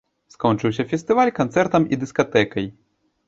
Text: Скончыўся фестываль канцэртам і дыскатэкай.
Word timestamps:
Скончыўся 0.35 0.85
фестываль 0.91 1.33
канцэртам 1.39 1.87
і 1.93 1.99
дыскатэкай. 2.05 2.65